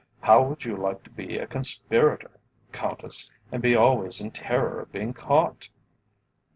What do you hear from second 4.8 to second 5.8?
of being caught?"